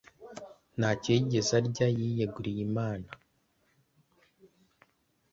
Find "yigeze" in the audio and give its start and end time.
1.17-1.51